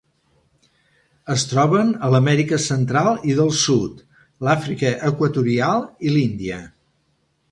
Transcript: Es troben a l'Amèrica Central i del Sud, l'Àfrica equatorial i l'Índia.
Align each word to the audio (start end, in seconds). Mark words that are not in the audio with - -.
Es 1.33 1.43
troben 1.49 1.91
a 2.07 2.09
l'Amèrica 2.13 2.59
Central 2.63 3.11
i 3.33 3.37
del 3.41 3.53
Sud, 3.65 4.01
l'Àfrica 4.47 4.93
equatorial 5.13 5.85
i 6.09 6.15
l'Índia. 6.15 6.59